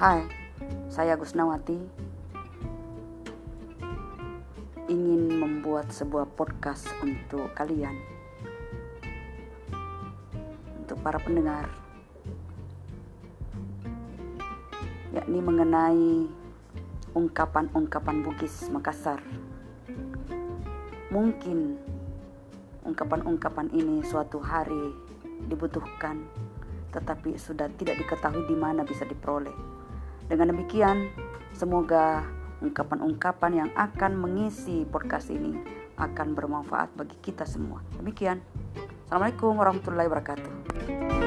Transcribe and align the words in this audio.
Hai, 0.00 0.24
saya 0.88 1.12
Gusnawati. 1.12 1.76
Ingin 4.88 5.28
membuat 5.28 5.92
sebuah 5.92 6.24
podcast 6.40 6.88
untuk 7.04 7.52
kalian. 7.52 8.00
Untuk 10.80 10.96
para 11.04 11.20
pendengar. 11.20 11.68
Yakni 15.12 15.38
mengenai 15.44 16.32
ungkapan-ungkapan 17.12 18.24
Bugis 18.24 18.72
Makassar. 18.72 19.20
Mungkin 21.12 21.76
ungkapan-ungkapan 22.88 23.68
ini 23.76 24.00
suatu 24.00 24.40
hari 24.40 24.96
dibutuhkan 25.44 26.24
tetapi 26.88 27.36
sudah 27.36 27.68
tidak 27.76 28.00
diketahui 28.00 28.48
di 28.48 28.56
mana 28.56 28.80
bisa 28.80 29.04
diperoleh 29.04 29.79
dengan 30.30 30.54
demikian, 30.54 31.10
semoga 31.50 32.22
ungkapan-ungkapan 32.62 33.66
yang 33.66 33.70
akan 33.74 34.14
mengisi 34.14 34.86
podcast 34.86 35.26
ini 35.34 35.58
akan 35.98 36.38
bermanfaat 36.38 36.94
bagi 36.94 37.18
kita 37.18 37.42
semua. 37.42 37.82
Demikian. 37.98 38.38
Assalamualaikum 39.10 39.58
warahmatullahi 39.58 40.06
wabarakatuh. 40.06 41.19